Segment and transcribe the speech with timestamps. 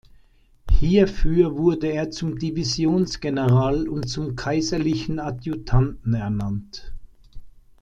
[0.71, 6.91] Hierfür wurde er zum Divisionsgeneral und zum kaiserlichen Adjutanten ernannt.